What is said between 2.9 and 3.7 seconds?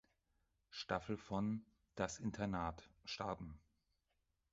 starten.